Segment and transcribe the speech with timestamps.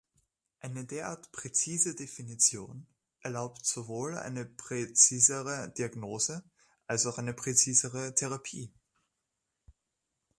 [0.61, 2.87] Eine derartig präzise Definition
[3.19, 6.43] erlaubt sowohl eine präzisere Diagnose
[6.87, 8.71] als auch eine präzisere Therapie.